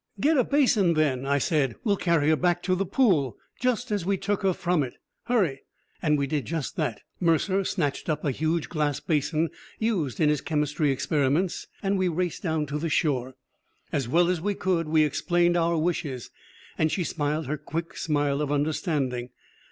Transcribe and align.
"Get 0.19 0.35
a 0.35 0.43
basin, 0.43 0.95
then!" 0.95 1.27
I 1.27 1.37
said. 1.37 1.75
"We'll 1.83 1.95
carry 1.95 2.29
her 2.29 2.35
back 2.35 2.63
to 2.63 2.73
the 2.73 2.87
pool 2.87 3.37
just 3.59 3.91
as 3.91 4.03
we 4.03 4.17
took 4.17 4.41
her 4.41 4.51
from 4.51 4.81
it. 4.81 4.95
Hurry!" 5.25 5.61
And 6.01 6.17
we 6.17 6.25
did 6.25 6.45
just 6.45 6.75
that. 6.77 7.01
Mercer 7.19 7.63
snatched 7.63 8.09
up 8.09 8.25
a 8.25 8.31
huge 8.31 8.67
glass 8.67 8.99
basin 8.99 9.51
used 9.77 10.19
in 10.19 10.27
his 10.27 10.41
chemistry 10.41 10.89
experiments, 10.89 11.67
and 11.83 11.99
we 11.99 12.07
raced 12.07 12.41
down 12.41 12.65
to 12.65 12.79
the 12.79 12.89
shore. 12.89 13.35
As 13.93 14.07
well 14.07 14.27
as 14.27 14.41
we 14.41 14.55
could 14.55 14.87
we 14.87 15.03
explained 15.03 15.55
our 15.55 15.77
wishes, 15.77 16.31
and 16.79 16.91
she 16.91 17.03
smiled 17.03 17.45
her 17.45 17.57
quick 17.59 17.95
smile 17.95 18.41
of 18.41 18.51
understanding. 18.51 19.29